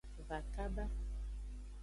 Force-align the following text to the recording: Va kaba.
Va 0.29 0.39
kaba. 0.55 0.87